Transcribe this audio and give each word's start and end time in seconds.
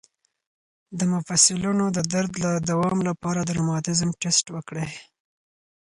د 0.99 1.01
مفصلونو 1.13 1.85
د 1.97 1.99
درد 2.13 2.31
د 2.45 2.47
دوام 2.69 2.97
لپاره 3.09 3.39
د 3.43 3.49
روماتیزم 3.59 4.09
ټسټ 4.21 4.45
وکړئ 4.55 4.89